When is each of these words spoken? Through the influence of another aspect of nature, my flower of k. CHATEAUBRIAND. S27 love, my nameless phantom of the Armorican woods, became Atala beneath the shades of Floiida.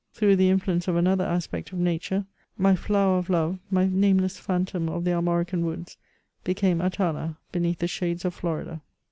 Through 0.13 0.37
the 0.37 0.49
influence 0.49 0.87
of 0.87 0.95
another 0.95 1.25
aspect 1.25 1.71
of 1.71 1.77
nature, 1.77 2.25
my 2.57 2.75
flower 2.75 3.19
of 3.19 3.25
k. 3.27 3.33
CHATEAUBRIAND. 3.33 3.49
S27 3.49 3.49
love, 3.49 3.59
my 3.69 3.85
nameless 3.87 4.39
phantom 4.39 4.89
of 4.89 5.03
the 5.03 5.11
Armorican 5.11 5.61
woods, 5.63 5.97
became 6.43 6.81
Atala 6.81 7.37
beneath 7.51 7.77
the 7.77 7.87
shades 7.87 8.25
of 8.25 8.33
Floiida. 8.35 8.81